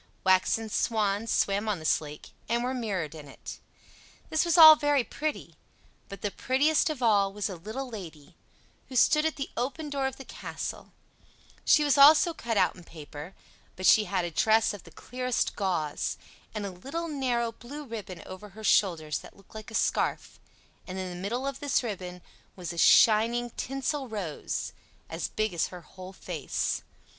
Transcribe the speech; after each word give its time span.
Waxen 0.23 0.67
swans 0.67 1.29
swam 1.31 1.69
on 1.69 1.77
this 1.77 2.01
lake, 2.01 2.31
and 2.49 2.63
were 2.63 2.73
mirrored 2.73 3.13
in 3.13 3.27
it. 3.27 3.59
This 4.31 4.43
was 4.43 4.57
all 4.57 4.75
very 4.75 5.03
pretty; 5.03 5.53
but 6.09 6.23
the 6.23 6.31
prettiest 6.31 6.89
of 6.89 7.03
all 7.03 7.31
was 7.31 7.49
a 7.49 7.55
little 7.55 7.87
Lady, 7.87 8.35
who 8.89 8.95
stood 8.95 9.27
at 9.27 9.35
the 9.35 9.51
open 9.55 9.91
door 9.91 10.07
of 10.07 10.15
the 10.15 10.25
castle; 10.25 10.91
she 11.63 11.83
was 11.83 11.99
also 11.99 12.33
cut 12.33 12.57
out 12.57 12.75
in 12.75 12.83
paper, 12.83 13.35
but 13.75 13.85
she 13.85 14.05
had 14.05 14.25
a 14.25 14.31
dress 14.31 14.73
of 14.73 14.85
the 14.85 14.89
clearest 14.89 15.55
gauze, 15.55 16.17
and 16.55 16.65
a 16.65 16.71
little 16.71 17.07
narrow 17.07 17.51
blue 17.51 17.83
ribbon 17.85 18.23
over 18.25 18.49
her 18.49 18.63
shoulders 18.63 19.19
that 19.19 19.37
looked 19.37 19.53
like 19.53 19.69
a 19.69 19.75
scarf; 19.75 20.39
and 20.87 20.97
in 20.97 21.11
the 21.11 21.15
middle 21.21 21.45
of 21.45 21.59
this 21.59 21.83
ribbon 21.83 22.23
was 22.55 22.73
a 22.73 22.77
shining 22.79 23.51
tinsel 23.51 24.07
rose, 24.07 24.73
as 25.11 25.27
big 25.27 25.53
as 25.53 25.67
her 25.67 25.81
whole 25.81 26.11
face. 26.11 26.81